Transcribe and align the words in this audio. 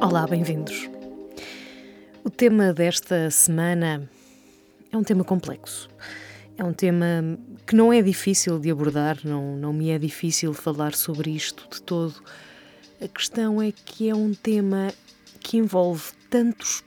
Olá, 0.00 0.26
bem-vindos. 0.26 0.88
O 2.24 2.30
tema 2.30 2.72
desta 2.72 3.30
semana 3.30 4.08
é 4.90 4.96
um 4.96 5.04
tema 5.04 5.22
complexo. 5.22 5.90
É 6.56 6.64
um 6.64 6.72
tema 6.72 7.06
que 7.66 7.76
não 7.76 7.92
é 7.92 8.00
difícil 8.00 8.58
de 8.58 8.70
abordar, 8.70 9.18
não, 9.22 9.56
não 9.56 9.74
me 9.74 9.90
é 9.90 9.98
difícil 9.98 10.54
falar 10.54 10.94
sobre 10.94 11.30
isto 11.30 11.68
de 11.70 11.82
todo. 11.82 12.14
A 12.98 13.08
questão 13.08 13.60
é 13.60 13.70
que 13.72 14.08
é 14.08 14.14
um 14.14 14.32
tema 14.32 14.90
que 15.38 15.58
envolve 15.58 16.12
tantos 16.30 16.82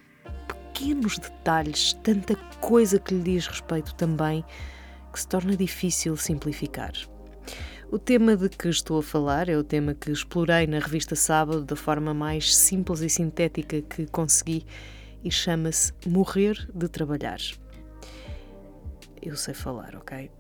pequenos 0.48 1.20
detalhes, 1.20 1.94
tanta 2.02 2.36
coisa 2.60 2.98
que 2.98 3.14
lhe 3.14 3.22
diz 3.22 3.46
respeito 3.46 3.94
também, 3.94 4.44
que 5.12 5.20
se 5.20 5.28
torna 5.28 5.56
difícil 5.56 6.18
simplificar. 6.18 6.94
O 7.92 8.00
tema 8.00 8.36
de 8.36 8.50
que 8.50 8.70
estou 8.70 9.00
a 9.00 9.04
falar 9.04 9.50
é 9.50 9.58
o 9.58 9.64
tema 9.64 9.94
que 9.94 10.12
explorei 10.12 10.66
na 10.66 10.80
revista 10.80 11.16
Sábado 11.16 11.64
da 11.64 11.76
forma 11.76 12.14
mais 12.14 12.56
simples 12.56 13.02
e 13.02 13.10
sintética 13.10 13.82
que 13.82 14.08
consegui 14.08 14.66
e 15.24 15.30
chama-se 15.30 15.94
Morrer 16.08 16.68
de 16.74 16.88
Trabalhar. 16.88 17.40
Eu 19.22 19.36
sei 19.36 19.54
falar, 19.54 19.96
ok? 19.96 20.32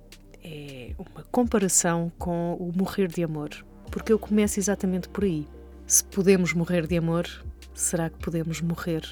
É 0.44 0.96
uma 0.98 1.24
comparação 1.32 2.12
com 2.18 2.56
o 2.56 2.72
morrer 2.76 3.08
de 3.08 3.24
amor, 3.24 3.50
porque 3.92 4.12
eu 4.12 4.20
começo 4.20 4.60
exatamente 4.60 5.08
por 5.08 5.23
aí. 5.23 5.48
Se 5.86 6.04
podemos 6.04 6.54
morrer 6.54 6.88
de 6.88 6.98
amor, 6.98 7.28
será 7.73 8.10
que 8.10 8.18
podemos 8.18 8.62
morrer 8.62 9.04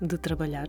de 0.00 0.18
trabalhar? 0.18 0.68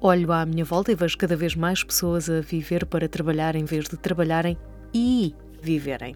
Olho 0.00 0.32
à 0.32 0.46
minha 0.46 0.64
volta 0.64 0.92
e 0.92 0.94
vejo 0.94 1.18
cada 1.18 1.36
vez 1.36 1.54
mais 1.54 1.82
pessoas 1.82 2.30
a 2.30 2.40
viver 2.40 2.86
para 2.86 3.08
trabalhar 3.08 3.56
em 3.56 3.64
vez 3.64 3.88
de 3.88 3.96
trabalharem 3.96 4.56
e 4.92 5.34
viverem. 5.64 6.14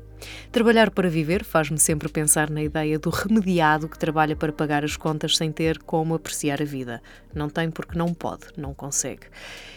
Trabalhar 0.53 0.91
para 0.91 1.09
viver 1.09 1.45
faz-me 1.45 1.79
sempre 1.79 2.09
pensar 2.09 2.51
na 2.51 2.63
ideia 2.63 2.99
do 2.99 3.11
remediado 3.11 3.89
que 3.89 3.99
trabalha 3.99 4.37
para 4.37 4.53
pagar 4.53 4.85
as 4.85 4.97
contas 4.97 5.37
sem 5.37 5.51
ter 5.51 5.79
como 5.79 6.15
apreciar 6.15 6.61
a 6.61 6.65
vida. 6.65 7.03
Não 7.35 7.49
tem 7.49 7.71
porque 7.71 7.97
não 7.97 8.13
pode, 8.13 8.47
não 8.57 8.75
consegue. 8.75 9.27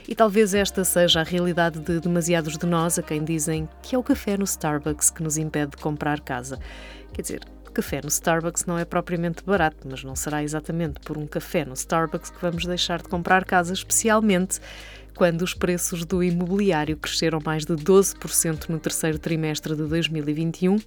E 0.08 0.14
talvez 0.14 0.54
esta 0.54 0.84
seja 0.84 1.22
a 1.22 1.24
realidade 1.24 1.80
de 1.80 2.00
demasiados 2.00 2.58
de 2.58 2.66
nós 2.66 3.00
a 3.00 3.04
quem 3.04 3.24
dizem 3.24 3.70
que 3.82 3.96
é 3.96 3.98
o 3.98 4.04
café 4.04 4.38
no 4.38 4.44
Starbucks 4.44 5.10
que 5.10 5.24
nos 5.24 5.38
impede 5.38 5.72
de 5.72 5.78
comprar 5.78 6.20
casa. 6.20 6.60
Quer 7.14 7.22
dizer, 7.22 7.42
café 7.72 8.02
no 8.04 8.10
Starbucks 8.10 8.66
não 8.66 8.78
é 8.78 8.86
propriamente 8.86 9.44
barato, 9.44 9.88
mas 9.90 10.04
não 10.04 10.16
será 10.16 10.44
exatamente 10.44 11.00
por 11.00 11.18
um 11.18 11.26
café 11.26 11.66
no 11.66 11.74
Starbucks 11.74 12.30
que 12.30 12.42
vamos 12.42 12.66
deixar 12.66 13.02
de 13.02 13.08
comprar 13.08 13.46
casa, 13.46 13.74
especialmente 13.74 14.60
quando 15.22 15.44
os 15.44 15.54
preços 15.54 16.04
do 16.04 16.24
imobiliário 16.24 16.98
cresceram 16.98 17.40
mais 17.46 17.64
de 17.64 17.76
12% 17.76 18.70
no 18.70 18.80
terceiro 18.80 19.20
trimestre 19.20 19.76
de 19.76 19.84
2021, 19.84 20.80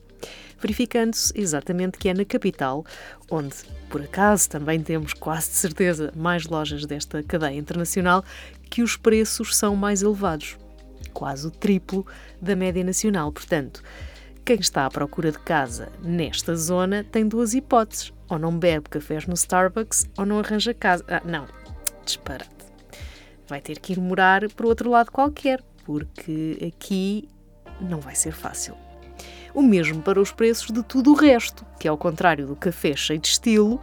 verificando-se 0.59 1.33
exatamente 1.37 1.97
que 1.99 2.09
é 2.09 2.15
na 2.15 2.25
capital, 2.25 2.85
onde, 3.31 3.55
por 3.89 4.03
acaso, 4.03 4.51
também 4.51 4.81
temos 4.81 5.13
quase 5.13 5.51
de 5.51 5.55
certeza 5.55 6.13
mais 6.17 6.47
lojas 6.47 6.85
desta 6.85 7.23
cadeia 7.23 7.57
internacional, 7.57 8.25
que 8.69 8.83
os 8.83 8.97
preços 8.97 9.57
são 9.57 9.77
mais 9.77 10.03
elevados, 10.03 10.59
quase 11.13 11.47
o 11.47 11.51
triplo 11.53 12.05
da 12.43 12.57
média 12.57 12.83
nacional. 12.83 13.31
Portanto, 13.31 13.85
quem 14.45 14.57
está 14.59 14.85
à 14.85 14.91
procura 14.91 15.31
de 15.31 15.39
casa 15.39 15.93
nesta 16.03 16.57
zona 16.57 17.05
tem 17.05 17.29
duas 17.29 17.55
hipóteses: 17.55 18.13
ou 18.29 18.37
não 18.37 18.59
bebe 18.59 18.89
cafés 18.89 19.29
no 19.29 19.35
Starbucks 19.35 20.09
ou 20.19 20.27
não 20.27 20.41
arranja 20.41 20.75
casa. 20.75 21.05
Ah, 21.07 21.23
não, 21.25 21.47
disparate 22.05 22.54
vai 23.49 23.61
ter 23.61 23.79
que 23.79 23.93
ir 23.93 24.01
morar 24.01 24.49
para 24.51 24.67
outro 24.67 24.91
lado 24.91 25.11
qualquer, 25.11 25.63
porque 25.85 26.59
aqui 26.67 27.29
não 27.81 28.01
vai 28.01 28.15
ser 28.15 28.33
fácil. 28.33 28.75
O 29.55 29.63
mesmo 29.63 30.03
para 30.03 30.21
os 30.21 30.33
preços 30.33 30.71
de 30.73 30.83
tudo 30.83 31.13
o 31.13 31.15
resto, 31.15 31.65
que 31.79 31.87
ao 31.87 31.97
contrário 31.97 32.47
do 32.47 32.57
café 32.57 32.97
cheio 32.97 33.21
de 33.21 33.29
estilo, 33.29 33.81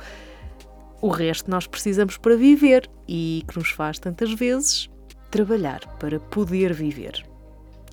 o 1.01 1.09
resto 1.09 1.49
nós 1.49 1.65
precisamos 1.65 2.17
para 2.17 2.35
viver 2.35 2.89
e 3.07 3.43
que 3.47 3.57
nos 3.57 3.69
faz 3.69 3.97
tantas 3.97 4.33
vezes 4.33 4.89
trabalhar 5.31 5.79
para 5.97 6.19
poder 6.19 6.73
viver. 6.73 7.25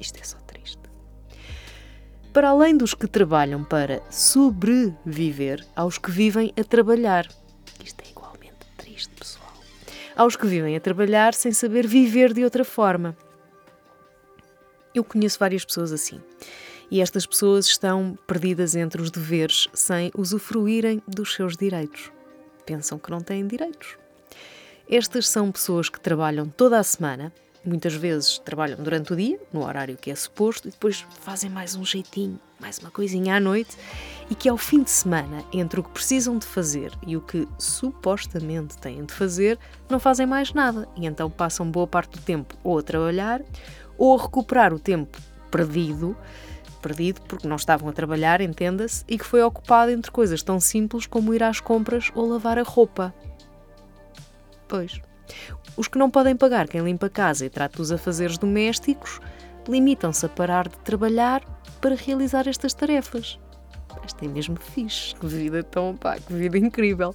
Isto 0.01 0.21
é 0.21 0.25
só 0.25 0.37
triste. 0.39 0.79
Para 2.33 2.51
além 2.51 2.77
dos 2.77 2.95
que 2.95 3.07
trabalham 3.07 3.65
para 3.65 4.03
sobreviver, 4.11 5.65
aos 5.75 5.99
que 5.99 6.11
vivem 6.11 6.53
a 6.59 6.65
trabalhar. 6.65 7.27
Aos 10.19 10.35
que 10.35 10.49
vivem 10.49 10.77
a 10.77 10.81
trabalhar 10.81 11.33
sem 11.33 11.53
saber 11.53 11.87
viver 11.87 12.35
de 12.35 12.43
outra 12.43 12.65
forma. 12.65 13.17
Eu 14.93 15.05
conheço 15.05 15.39
várias 15.39 15.65
pessoas 15.65 15.93
assim. 15.93 16.21
E 16.91 17.01
estas 17.01 17.25
pessoas 17.25 17.67
estão 17.67 18.19
perdidas 18.27 18.75
entre 18.75 19.01
os 19.01 19.13
deveres 19.13 19.69
sem 19.73 20.11
usufruírem 20.17 21.01
dos 21.07 21.35
seus 21.35 21.57
direitos. 21.57 22.11
Pensam 22.67 22.99
que 22.99 23.11
não 23.11 23.21
têm 23.21 23.47
direitos. 23.47 23.97
Estas 24.91 25.29
são 25.29 25.53
pessoas 25.53 25.89
que 25.89 26.01
trabalham 26.01 26.49
toda 26.49 26.79
a 26.79 26.83
semana, 26.83 27.33
muitas 27.69 27.95
vezes 27.95 28.39
trabalham 28.39 28.79
durante 28.83 29.13
o 29.13 29.17
dia, 29.17 29.39
no 29.53 29.65
horário 29.65 29.97
que 29.97 30.11
é 30.11 30.15
suposto, 30.15 30.67
e 30.69 30.71
depois 30.71 31.07
fazem 31.21 31.51
mais 31.51 31.75
um 31.75 31.85
jeitinho, 31.85 32.39
mais 32.59 32.79
uma 32.79 32.91
coisinha 32.91 33.37
à 33.37 33.41
noite, 33.41 33.77
e 34.31 34.35
que 34.35 34.49
ao 34.49 34.57
fim 34.57 34.83
de 34.83 34.91
semana, 34.91 35.45
entre 35.53 35.81
o 35.81 35.83
que 35.83 35.91
precisam 35.91 36.39
de 36.39 36.47
fazer 36.47 36.93
e 37.07 37.17
o 37.17 37.21
que 37.21 37.47
supostamente 37.59 38.77
têm 38.79 39.05
de 39.05 39.13
fazer, 39.13 39.59
não 39.89 40.01
fazem 40.01 40.27
mais 40.27 40.53
nada, 40.53 40.89
e 40.97 41.07
então 41.07 41.31
passam 41.31 41.71
boa 41.71 41.87
parte 41.87 42.19
do 42.19 42.23
tempo 42.25 42.57
ou 42.65 42.79
a 42.79 42.83
trabalhar 42.83 43.43
ou 43.97 44.19
a 44.19 44.23
recuperar 44.23 44.73
o 44.73 44.79
tempo 44.79 45.19
perdido 45.51 46.17
perdido 46.79 47.21
porque 47.23 47.47
não 47.47 47.57
estavam 47.57 47.89
a 47.89 47.93
trabalhar, 47.93 48.41
entenda-se, 48.41 49.05
e 49.09 49.19
que 49.19 49.25
foi 49.25 49.43
ocupado 49.43 49.91
entre 49.91 50.11
coisas 50.11 50.43
tão 50.43 50.61
simples 50.61 51.07
como 51.07 51.35
ir 51.35 51.43
às 51.43 51.61
compras 51.61 52.11
ou 52.15 52.29
lavar 52.29 52.59
a 52.59 52.63
roupa. 52.63 53.15
Pois. 54.67 55.01
Os 55.77 55.87
que 55.89 55.99
não 55.99 56.11
podem 56.11 56.37
pagar 56.37 56.67
quem 56.67 56.83
limpa 56.83 57.07
a 57.07 57.11
casa 57.11 57.47
e 57.47 57.51
trata 57.51 57.77
dos 57.77 57.93
afazeres 57.93 58.37
domésticos 58.37 59.21
limitam-se 59.69 60.25
a 60.27 60.29
parar 60.29 60.69
de 60.69 60.77
trabalhar 60.79 61.43
para 61.81 61.95
realizar 61.95 62.49
estas 62.49 62.75
tarefas. 62.75 63.39
Isto 64.05 64.25
é 64.25 64.29
mesmo 64.29 64.57
fixe. 64.57 65.15
Que 65.15 65.27
vida 65.27 65.63
tão, 65.63 65.97
pá, 65.97 66.19
que 66.19 66.33
vida 66.33 66.59
incrível. 66.59 67.15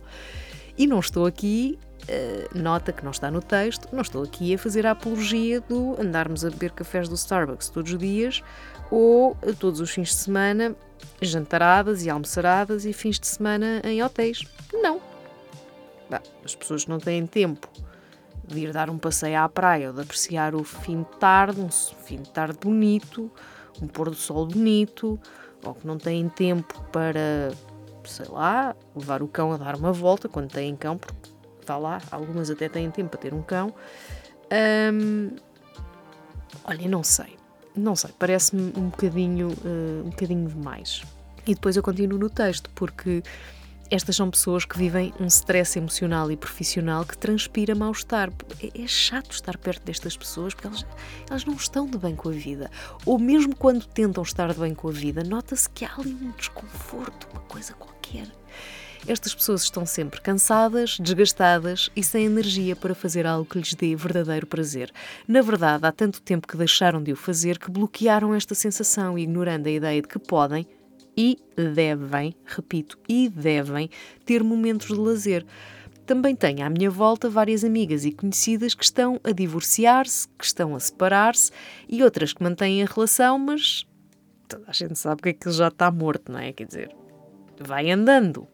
E 0.77 0.87
não 0.87 0.99
estou 0.99 1.25
aqui, 1.25 1.77
uh, 2.03 2.57
nota 2.57 2.91
que 2.91 3.03
não 3.03 3.11
está 3.11 3.29
no 3.29 3.41
texto, 3.41 3.87
não 3.91 4.01
estou 4.01 4.23
aqui 4.23 4.53
a 4.53 4.57
fazer 4.57 4.85
a 4.85 4.91
apologia 4.91 5.59
do 5.61 5.99
andarmos 5.99 6.45
a 6.45 6.49
beber 6.49 6.71
cafés 6.71 7.09
do 7.09 7.15
Starbucks 7.15 7.69
todos 7.69 7.91
os 7.91 7.99
dias 7.99 8.41
ou 8.89 9.35
todos 9.59 9.79
os 9.79 9.91
fins 9.91 10.09
de 10.09 10.15
semana 10.15 10.75
jantaradas 11.21 12.05
e 12.05 12.09
almoçaradas 12.09 12.85
e 12.85 12.93
fins 12.93 13.19
de 13.19 13.27
semana 13.27 13.81
em 13.83 14.01
hotéis. 14.01 14.43
Não. 14.71 15.01
Bah, 16.09 16.21
as 16.43 16.55
pessoas 16.55 16.87
não 16.87 16.99
têm 16.99 17.25
tempo 17.27 17.67
de 18.45 18.59
ir 18.59 18.73
dar 18.73 18.89
um 18.89 18.97
passeio 18.97 19.39
à 19.39 19.49
praia 19.49 19.87
ou 19.87 19.93
de 19.93 20.01
apreciar 20.01 20.53
o 20.55 20.63
fim 20.63 21.03
de 21.03 21.17
tarde, 21.17 21.61
um 21.61 21.69
fim 21.69 22.17
de 22.17 22.29
tarde 22.29 22.57
bonito, 22.59 23.31
um 23.81 23.87
pôr 23.87 24.09
do 24.09 24.15
sol 24.15 24.45
bonito, 24.45 25.19
ou 25.63 25.73
que 25.73 25.87
não 25.87 25.97
têm 25.97 26.27
tempo 26.29 26.81
para, 26.91 27.51
sei 28.03 28.27
lá, 28.27 28.75
levar 28.95 29.23
o 29.23 29.27
cão 29.27 29.53
a 29.53 29.57
dar 29.57 29.75
uma 29.75 29.93
volta 29.93 30.27
quando 30.27 30.51
têm 30.51 30.75
cão, 30.75 30.97
porque 30.97 31.29
está 31.61 31.77
lá, 31.77 32.01
algumas 32.11 32.49
até 32.49 32.67
têm 32.67 32.91
tempo 32.91 33.09
para 33.09 33.19
ter 33.19 33.33
um 33.33 33.41
cão. 33.41 33.73
Hum, 34.93 35.35
olha, 36.65 36.87
não 36.87 37.03
sei, 37.03 37.37
não 37.75 37.95
sei, 37.95 38.11
parece-me 38.19 38.73
um 38.77 38.89
bocadinho, 38.89 39.49
uh, 39.49 40.05
um 40.05 40.09
bocadinho 40.09 40.47
demais. 40.47 41.03
E 41.47 41.55
depois 41.55 41.75
eu 41.75 41.83
continuo 41.83 42.17
no 42.17 42.29
texto, 42.29 42.69
porque 42.75 43.23
estas 43.93 44.15
são 44.15 44.31
pessoas 44.31 44.65
que 44.65 44.75
vivem 44.75 45.13
um 45.19 45.27
stress 45.27 45.77
emocional 45.77 46.31
e 46.31 46.35
profissional 46.35 47.05
que 47.05 47.15
transpira 47.15 47.75
mal-estar. 47.75 48.31
É, 48.59 48.81
é, 48.81 48.87
chato 48.87 49.29
estar 49.29 49.55
perto 49.55 49.85
destas 49.85 50.17
pessoas 50.17 50.55
porque 50.55 50.65
elas, 50.65 50.83
elas 51.29 51.45
não 51.45 51.53
estão 51.53 51.85
de 51.85 51.99
bem 51.99 52.15
com 52.15 52.29
a 52.29 52.31
vida. 52.31 52.71
Ou 53.05 53.19
mesmo 53.19 53.55
quando 53.55 53.85
tentam 53.85 54.23
estar 54.23 54.51
de 54.51 54.59
bem 54.59 54.73
com 54.73 54.87
a 54.87 54.91
vida, 54.91 55.23
nota-se 55.23 55.69
que 55.69 55.85
há 55.85 55.93
ali 55.95 56.11
um 56.11 56.31
desconforto, 56.31 57.27
uma 57.31 57.41
coisa 57.41 57.73
qualquer. 57.73 58.25
Estas 59.07 59.35
pessoas 59.35 59.61
estão 59.61 59.85
sempre 59.85 60.21
cansadas, 60.21 60.97
desgastadas 60.97 61.91
e 61.95 62.03
sem 62.03 62.25
energia 62.25 62.75
para 62.75 62.95
fazer 62.95 63.27
algo 63.27 63.45
que 63.45 63.59
lhes 63.59 63.75
dê 63.75 63.95
verdadeiro 63.95 64.47
prazer. 64.47 64.91
Na 65.27 65.43
verdade, 65.43 65.85
há 65.85 65.91
tanto 65.91 66.19
tempo 66.19 66.47
que 66.47 66.57
deixaram 66.57 67.03
de 67.03 67.11
o 67.11 67.15
fazer 67.15 67.59
que 67.59 67.69
bloquearam 67.69 68.33
esta 68.33 68.55
sensação, 68.55 69.19
ignorando 69.19 69.67
a 69.67 69.71
ideia 69.71 70.01
de 70.01 70.07
que 70.07 70.17
podem, 70.17 70.65
e 71.15 71.37
devem, 71.55 72.35
repito, 72.45 72.97
e 73.07 73.29
devem 73.29 73.89
ter 74.25 74.43
momentos 74.43 74.87
de 74.87 74.95
lazer. 74.95 75.45
Também 76.05 76.35
tenho 76.35 76.65
à 76.65 76.69
minha 76.69 76.89
volta 76.89 77.29
várias 77.29 77.63
amigas 77.63 78.03
e 78.03 78.11
conhecidas 78.11 78.73
que 78.73 78.83
estão 78.83 79.19
a 79.23 79.31
divorciar-se, 79.31 80.27
que 80.37 80.45
estão 80.45 80.75
a 80.75 80.79
separar-se 80.79 81.51
e 81.87 82.03
outras 82.03 82.33
que 82.33 82.43
mantêm 82.43 82.83
a 82.83 82.85
relação, 82.85 83.39
mas 83.39 83.85
toda 84.47 84.65
a 84.67 84.73
gente 84.73 84.97
sabe 84.99 85.21
que 85.21 85.29
aquilo 85.29 85.53
já 85.53 85.69
está 85.69 85.89
morto, 85.89 86.31
não 86.31 86.39
é? 86.39 86.51
Quer 86.51 86.65
dizer, 86.67 86.95
vai 87.57 87.89
andando. 87.89 88.45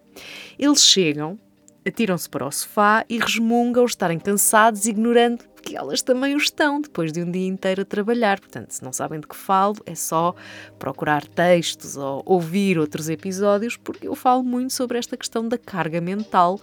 Eles 0.59 0.83
chegam, 0.83 1.39
atiram-se 1.85 2.29
para 2.29 2.45
o 2.45 2.51
sofá 2.51 3.03
e 3.09 3.17
resmungam 3.17 3.85
estarem 3.85 4.19
cansados, 4.19 4.85
ignorando 4.85 5.43
que 5.69 5.77
elas 5.77 6.01
também 6.01 6.33
o 6.33 6.37
estão 6.37 6.81
depois 6.81 7.11
de 7.11 7.21
um 7.21 7.29
dia 7.29 7.47
inteiro 7.47 7.83
a 7.83 7.85
trabalhar. 7.85 8.39
Portanto, 8.39 8.71
se 8.71 8.83
não 8.83 8.91
sabem 8.91 9.19
de 9.19 9.27
que 9.27 9.35
falo, 9.35 9.75
é 9.85 9.93
só 9.93 10.33
procurar 10.79 11.27
textos 11.27 11.95
ou 11.95 12.23
ouvir 12.25 12.79
outros 12.79 13.07
episódios, 13.07 13.77
porque 13.77 14.07
eu 14.07 14.15
falo 14.15 14.43
muito 14.43 14.73
sobre 14.73 14.97
esta 14.97 15.15
questão 15.15 15.47
da 15.47 15.59
carga 15.59 16.01
mental 16.01 16.59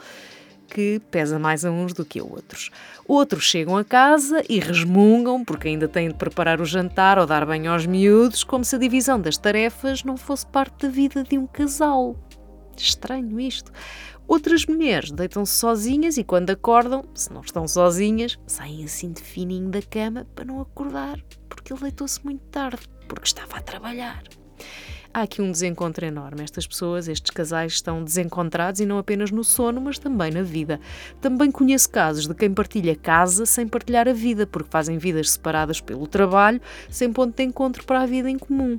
que 0.68 1.00
pesa 1.08 1.38
mais 1.38 1.64
a 1.64 1.70
uns 1.70 1.92
do 1.92 2.04
que 2.04 2.18
a 2.18 2.24
outros. 2.24 2.72
Outros 3.06 3.44
chegam 3.44 3.76
a 3.76 3.84
casa 3.84 4.42
e 4.48 4.58
resmungam 4.58 5.44
porque 5.44 5.68
ainda 5.68 5.86
têm 5.86 6.08
de 6.08 6.14
preparar 6.14 6.60
o 6.60 6.64
jantar 6.64 7.16
ou 7.16 7.26
dar 7.26 7.46
banho 7.46 7.70
aos 7.70 7.86
miúdos, 7.86 8.42
como 8.42 8.64
se 8.64 8.74
a 8.74 8.78
divisão 8.78 9.20
das 9.20 9.38
tarefas 9.38 10.02
não 10.02 10.16
fosse 10.16 10.44
parte 10.46 10.84
da 10.84 10.88
vida 10.92 11.22
de 11.22 11.38
um 11.38 11.46
casal. 11.46 12.16
Estranho 12.76 13.38
isto. 13.38 13.70
Outras 14.28 14.66
mulheres 14.66 15.12
deitam-se 15.12 15.52
sozinhas 15.52 16.16
e, 16.16 16.24
quando 16.24 16.50
acordam, 16.50 17.04
se 17.14 17.32
não 17.32 17.42
estão 17.42 17.66
sozinhas, 17.68 18.36
saem 18.46 18.84
assim 18.84 19.12
de 19.12 19.22
fininho 19.22 19.68
da 19.68 19.80
cama 19.80 20.26
para 20.34 20.44
não 20.44 20.60
acordar, 20.60 21.20
porque 21.48 21.72
ele 21.72 21.80
deitou-se 21.80 22.24
muito 22.24 22.42
tarde, 22.46 22.82
porque 23.06 23.26
estava 23.26 23.56
a 23.56 23.62
trabalhar. 23.62 24.24
Há 25.14 25.22
aqui 25.22 25.40
um 25.40 25.50
desencontro 25.50 26.04
enorme. 26.04 26.42
Estas 26.42 26.66
pessoas, 26.66 27.08
estes 27.08 27.30
casais, 27.30 27.74
estão 27.74 28.04
desencontrados 28.04 28.80
e 28.80 28.84
não 28.84 28.98
apenas 28.98 29.30
no 29.30 29.44
sono, 29.44 29.80
mas 29.80 29.98
também 29.98 30.30
na 30.30 30.42
vida. 30.42 30.78
Também 31.20 31.50
conheço 31.50 31.88
casos 31.88 32.26
de 32.26 32.34
quem 32.34 32.52
partilha 32.52 32.94
casa 32.94 33.46
sem 33.46 33.66
partilhar 33.66 34.08
a 34.08 34.12
vida, 34.12 34.46
porque 34.46 34.68
fazem 34.70 34.98
vidas 34.98 35.30
separadas 35.30 35.80
pelo 35.80 36.06
trabalho, 36.06 36.60
sem 36.90 37.12
ponto 37.12 37.34
de 37.34 37.44
encontro 37.44 37.84
para 37.86 38.02
a 38.02 38.06
vida 38.06 38.28
em 38.28 38.38
comum. 38.38 38.78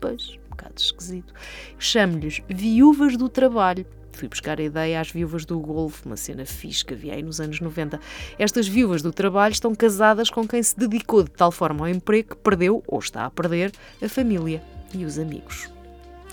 Pois, 0.00 0.30
um 0.46 0.50
bocado 0.50 0.74
esquisito. 0.78 1.32
Chamo-lhes 1.78 2.42
viúvas 2.48 3.16
do 3.16 3.28
trabalho 3.28 3.86
fui 4.18 4.28
buscar 4.28 4.58
a 4.58 4.62
ideia 4.62 5.00
às 5.00 5.10
viúvas 5.10 5.44
do 5.44 5.58
Golfo, 5.60 6.06
uma 6.06 6.16
cena 6.16 6.44
fixe 6.44 6.84
que 6.84 6.94
havia 6.94 7.14
aí 7.14 7.22
nos 7.22 7.40
anos 7.40 7.60
90. 7.60 8.00
Estas 8.38 8.66
viúvas 8.66 9.00
do 9.00 9.12
trabalho 9.12 9.52
estão 9.52 9.74
casadas 9.74 10.28
com 10.28 10.46
quem 10.46 10.62
se 10.62 10.76
dedicou 10.76 11.22
de 11.22 11.30
tal 11.30 11.52
forma 11.52 11.86
ao 11.86 11.88
emprego 11.88 12.30
que 12.30 12.36
perdeu, 12.36 12.82
ou 12.86 12.98
está 12.98 13.24
a 13.24 13.30
perder, 13.30 13.72
a 14.02 14.08
família 14.08 14.60
e 14.92 15.04
os 15.04 15.18
amigos. 15.18 15.70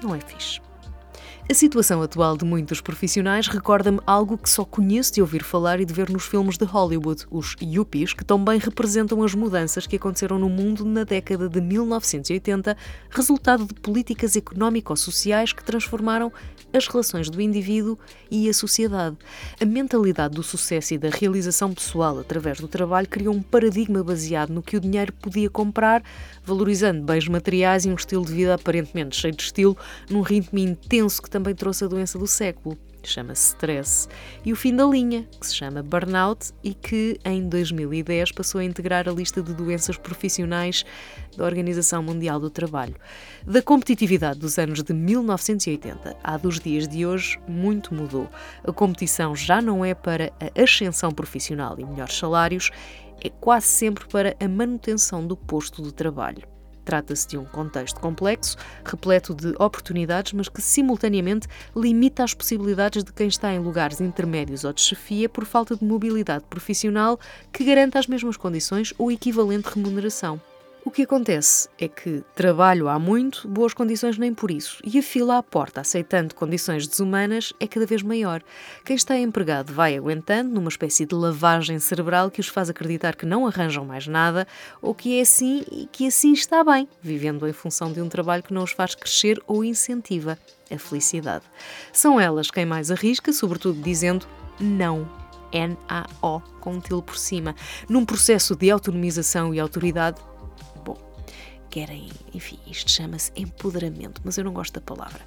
Não 0.02 0.16
é 0.16 0.20
fixe. 0.20 0.65
A 1.48 1.54
situação 1.54 2.02
atual 2.02 2.36
de 2.36 2.44
muitos 2.44 2.82
profissionais 2.82 3.48
recorda-me 3.48 4.00
algo 4.08 4.36
que 4.36 4.50
só 4.50 4.66
conheço 4.66 5.14
de 5.14 5.22
ouvir 5.22 5.44
falar 5.44 5.80
e 5.80 5.86
de 5.86 5.94
ver 5.94 6.10
nos 6.10 6.26
filmes 6.26 6.58
de 6.58 6.66
Hollywood, 6.66 7.24
os 7.30 7.56
yuppies, 7.62 8.14
que 8.14 8.26
tão 8.26 8.44
bem 8.44 8.58
representam 8.58 9.22
as 9.22 9.36
mudanças 9.36 9.86
que 9.86 9.96
aconteceram 9.96 10.40
no 10.40 10.50
mundo 10.50 10.84
na 10.84 11.04
década 11.04 11.48
de 11.48 11.62
1980, 11.62 12.76
resultado 13.12 13.68
de 13.68 13.76
políticas 13.76 14.36
económico-sociais 14.36 15.54
que 15.54 15.64
transformaram 15.64 16.34
as 16.74 16.88
relações 16.88 17.30
do 17.30 17.40
indivíduo 17.40 17.96
e 18.30 18.50
a 18.50 18.54
sociedade. 18.54 19.16
A 19.62 19.66
mentalidade 19.66 20.34
do 20.34 20.42
sucesso 20.42 20.96
e 20.96 20.98
da 20.98 21.10
realização 21.10 21.72
pessoal 21.76 22.18
através 22.18 22.60
do 22.60 22.68
trabalho 22.68 23.08
criou 23.08 23.36
um 23.36 23.42
paradigma 23.42 24.04
baseado 24.04 24.50
no 24.50 24.64
que 24.64 24.78
o 24.78 24.80
dinheiro 24.80 25.14
podia 25.14 25.50
comprar, 25.50 26.04
valorizando 26.44 27.04
bens 27.04 27.28
materiais 27.28 27.86
e 27.86 27.90
um 27.90 27.94
estilo 27.96 28.26
de 28.26 28.34
vida 28.34 28.56
aparentemente 28.56 29.16
cheio 29.16 29.36
de 29.36 29.44
estilo, 29.44 29.78
num 30.10 30.22
ritmo 30.22 30.58
intenso 30.58 31.22
que 31.22 31.35
também 31.36 31.54
trouxe 31.54 31.84
a 31.84 31.88
doença 31.90 32.18
do 32.18 32.26
século 32.26 32.78
chama-se 33.04 33.50
stress, 33.50 34.08
e 34.44 34.52
o 34.52 34.56
fim 34.56 34.76
da 34.76 34.84
linha, 34.84 35.28
que 35.40 35.46
se 35.46 35.54
chama 35.54 35.84
burnout 35.84 36.52
e 36.64 36.74
que 36.74 37.20
em 37.24 37.48
2010 37.48 38.32
passou 38.32 38.60
a 38.60 38.64
integrar 38.64 39.08
a 39.08 39.12
lista 39.12 39.44
de 39.44 39.54
doenças 39.54 39.96
profissionais 39.96 40.84
da 41.38 41.46
Organização 41.46 42.02
Mundial 42.02 42.40
do 42.40 42.50
Trabalho. 42.50 42.96
Da 43.46 43.62
competitividade 43.62 44.40
dos 44.40 44.58
anos 44.58 44.82
de 44.82 44.92
1980 44.92 46.18
à 46.24 46.38
dos 46.38 46.60
dias 46.60 46.88
de 46.88 47.06
hoje, 47.06 47.40
muito 47.48 47.94
mudou. 47.94 48.28
A 48.64 48.72
competição 48.72 49.36
já 49.36 49.62
não 49.62 49.86
é 49.86 49.94
para 49.94 50.34
a 50.40 50.64
ascensão 50.64 51.12
profissional 51.12 51.76
e 51.78 51.86
melhores 51.86 52.18
salários, 52.18 52.72
é 53.24 53.30
quase 53.30 53.68
sempre 53.68 54.08
para 54.08 54.36
a 54.40 54.48
manutenção 54.48 55.28
do 55.28 55.38
posto 55.38 55.84
de 55.84 55.94
trabalho. 55.94 56.55
Trata-se 56.86 57.28
de 57.28 57.38
um 57.38 57.44
contexto 57.44 58.00
complexo, 58.00 58.56
repleto 58.86 59.34
de 59.34 59.56
oportunidades, 59.60 60.32
mas 60.34 60.48
que 60.48 60.62
simultaneamente 60.62 61.48
limita 61.76 62.24
as 62.24 62.34
possibilidades 62.34 63.04
de 63.04 63.12
quem 63.12 63.28
está 63.28 63.52
em 63.54 63.60
lugares 63.60 64.00
intermédios 64.00 64.64
ou 64.64 64.72
de 64.72 64.82
chefia 64.82 65.28
por 65.28 65.46
falta 65.46 65.76
de 65.76 65.84
mobilidade 65.84 66.46
profissional 66.50 67.20
que 67.52 67.66
garanta 67.66 68.00
as 68.00 68.08
mesmas 68.08 68.38
condições 68.38 68.94
ou 68.98 69.12
equivalente 69.12 69.68
remuneração. 69.68 70.40
O 70.86 70.92
que 70.92 71.02
acontece 71.02 71.68
é 71.80 71.88
que 71.88 72.24
trabalho 72.36 72.88
há 72.88 73.00
muito, 73.00 73.48
boas 73.48 73.74
condições 73.74 74.20
nem 74.20 74.32
por 74.36 74.52
isso, 74.52 74.78
e 74.84 75.00
a 75.00 75.02
fila 75.02 75.40
à 75.40 75.44
porta, 75.44 75.82
aceitando 75.82 76.36
condições 76.36 76.88
desumanas, 76.88 77.52
é 77.60 77.66
cada 77.66 77.88
vez 77.88 78.04
maior. 78.04 78.44
Quem 78.86 78.96
está 78.96 79.18
empregado 79.18 79.74
vai 79.74 79.98
aguentando, 79.98 80.54
numa 80.54 80.70
espécie 80.70 81.04
de 81.04 81.16
lavagem 81.16 81.80
cerebral 81.80 82.30
que 82.30 82.40
os 82.40 82.48
faz 82.48 82.70
acreditar 82.70 83.16
que 83.16 83.26
não 83.26 83.48
arranjam 83.48 83.84
mais 83.84 84.06
nada, 84.06 84.48
ou 84.80 84.94
que 84.94 85.18
é 85.18 85.24
assim 85.24 85.66
e 85.72 85.88
que 85.92 86.06
assim 86.06 86.34
está 86.34 86.64
bem, 86.64 86.88
vivendo 87.02 87.48
em 87.48 87.54
função 87.54 87.92
de 87.92 88.00
um 88.00 88.08
trabalho 88.08 88.44
que 88.44 88.54
não 88.54 88.64
os 88.64 88.72
faz 88.72 88.94
crescer 88.94 89.42
ou 89.48 89.66
incentiva 89.66 90.38
a 90.70 90.78
felicidade. 90.78 91.46
São 91.92 92.20
elas 92.20 92.52
quem 92.52 92.64
mais 92.64 92.92
arrisca, 92.92 93.34
sobretudo 93.34 93.82
dizendo 93.82 94.28
não 94.60 95.10
N-A-O, 95.52 96.42
com 96.60 96.74
um 96.74 96.80
til 96.80 97.02
por 97.02 97.18
cima, 97.18 97.56
num 97.88 98.06
processo 98.06 98.56
de 98.56 98.70
autonomização 98.70 99.54
e 99.54 99.60
autoridade 99.60 100.22
querem, 101.70 102.10
enfim, 102.34 102.58
isto 102.68 102.92
chama-se 102.92 103.32
empoderamento, 103.36 104.22
mas 104.24 104.38
eu 104.38 104.44
não 104.44 104.54
gosto 104.54 104.74
da 104.74 104.82
palavra. 104.82 105.22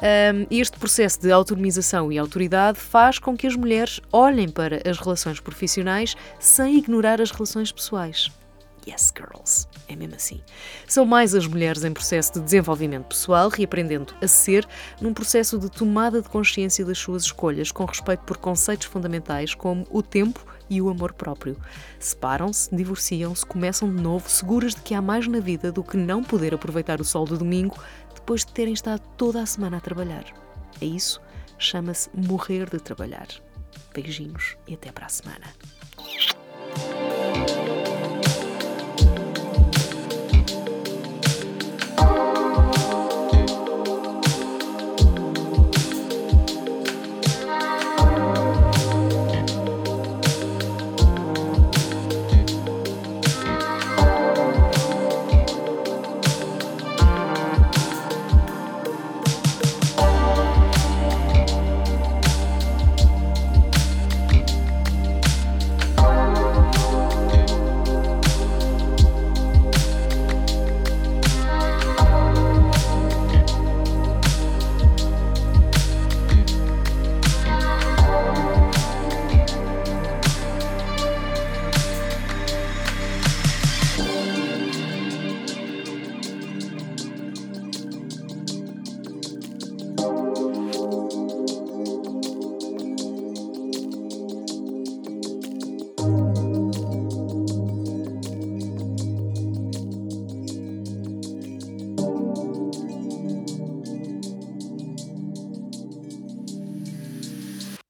Um, 0.00 0.46
este 0.50 0.78
processo 0.78 1.20
de 1.20 1.30
autonomização 1.30 2.10
e 2.10 2.18
autoridade 2.18 2.78
faz 2.78 3.18
com 3.18 3.36
que 3.36 3.46
as 3.46 3.54
mulheres 3.54 4.00
olhem 4.10 4.48
para 4.48 4.80
as 4.88 4.98
relações 4.98 5.40
profissionais 5.40 6.16
sem 6.38 6.78
ignorar 6.78 7.20
as 7.20 7.30
relações 7.30 7.70
pessoais. 7.70 8.30
Yes, 8.86 9.12
girls. 9.14 9.66
É 9.88 9.94
mesmo 9.94 10.16
assim. 10.16 10.40
São 10.86 11.04
mais 11.04 11.34
as 11.34 11.46
mulheres 11.46 11.84
em 11.84 11.92
processo 11.92 12.34
de 12.34 12.40
desenvolvimento 12.40 13.06
pessoal, 13.06 13.48
reaprendendo 13.48 14.14
a 14.22 14.26
ser, 14.26 14.66
num 15.00 15.12
processo 15.12 15.58
de 15.58 15.70
tomada 15.70 16.22
de 16.22 16.28
consciência 16.28 16.84
das 16.84 16.98
suas 16.98 17.24
escolhas, 17.24 17.70
com 17.70 17.84
respeito 17.84 18.24
por 18.24 18.38
conceitos 18.38 18.86
fundamentais 18.86 19.54
como 19.54 19.86
o 19.90 20.02
tempo 20.02 20.44
e 20.68 20.80
o 20.80 20.88
amor 20.88 21.12
próprio. 21.12 21.56
Separam-se, 21.98 22.74
divorciam-se, 22.74 23.44
começam 23.44 23.94
de 23.94 24.00
novo, 24.00 24.30
seguras 24.30 24.74
de 24.74 24.80
que 24.80 24.94
há 24.94 25.02
mais 25.02 25.26
na 25.26 25.40
vida 25.40 25.70
do 25.70 25.82
que 25.82 25.96
não 25.96 26.22
poder 26.22 26.54
aproveitar 26.54 27.00
o 27.00 27.04
sol 27.04 27.24
do 27.24 27.36
domingo 27.36 27.76
depois 28.14 28.44
de 28.44 28.52
terem 28.52 28.72
estado 28.72 29.02
toda 29.16 29.42
a 29.42 29.46
semana 29.46 29.78
a 29.78 29.80
trabalhar. 29.80 30.24
É 30.80 30.84
isso, 30.84 31.20
chama-se 31.58 32.08
morrer 32.14 32.70
de 32.70 32.78
trabalhar. 32.78 33.26
Beijinhos 33.92 34.56
e 34.66 34.74
até 34.74 34.92
para 34.92 35.06
a 35.06 35.08
semana. 35.08 35.46